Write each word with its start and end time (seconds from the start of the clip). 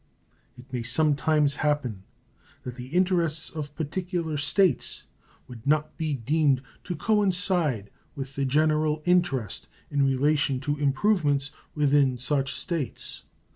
It 0.57 0.73
may 0.73 0.81
some 0.81 1.15
times 1.15 1.57
happen 1.57 2.01
that 2.63 2.73
the 2.75 2.87
interests 2.87 3.51
of 3.51 3.75
particular 3.75 4.35
States 4.35 5.03
would 5.47 5.67
not 5.67 5.95
be 5.95 6.15
deemed 6.15 6.63
to 6.85 6.95
coincide 6.95 7.91
with 8.15 8.33
the 8.33 8.43
general 8.45 9.03
interest 9.05 9.67
in 9.91 10.01
relation 10.03 10.59
to 10.61 10.75
improvements 10.79 11.51
within 11.75 12.17
such 12.17 12.55
States. 12.55 13.25